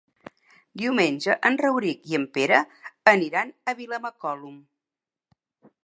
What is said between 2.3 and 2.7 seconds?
Pere